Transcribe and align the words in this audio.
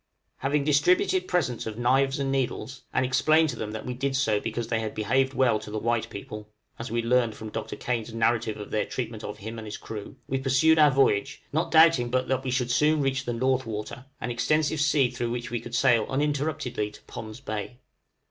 Having 0.37 0.63
distributed 0.63 1.27
presents 1.27 1.67
of 1.67 1.77
knives 1.77 2.17
and 2.17 2.31
needles, 2.31 2.81
and 2.91 3.05
explained 3.05 3.49
to 3.49 3.55
them 3.55 3.69
that 3.71 3.85
we 3.85 3.93
did 3.93 4.15
so 4.15 4.39
because 4.39 4.67
they 4.69 4.79
had 4.79 4.95
behaved 4.95 5.35
well 5.35 5.59
to 5.59 5.69
the 5.69 5.77
white 5.77 6.09
people, 6.09 6.49
(as 6.79 6.89
we 6.89 7.03
learned 7.03 7.35
from 7.35 7.51
Dr. 7.51 7.75
Kane's 7.75 8.11
narrative 8.11 8.57
of 8.57 8.71
their 8.71 8.87
treatment 8.87 9.23
of 9.23 9.37
him 9.37 9.59
and 9.59 9.67
his 9.67 9.77
crew), 9.77 10.15
we 10.27 10.39
pursued 10.39 10.79
our 10.79 10.89
voyage, 10.89 11.43
not 11.53 11.69
doubting 11.69 12.09
but 12.09 12.27
that 12.29 12.43
we 12.43 12.49
should 12.49 12.71
soon 12.71 12.99
reach 13.03 13.25
the 13.25 13.33
North 13.33 13.67
Water, 13.67 14.05
an 14.19 14.31
extensive 14.31 14.81
sea 14.81 15.11
through 15.11 15.29
which 15.29 15.51
we 15.51 15.59
could 15.61 15.75
sail 15.75 16.07
uninterruptedly 16.09 16.89
to 16.89 17.01
Pond's 17.03 17.39
Bay. 17.39 17.77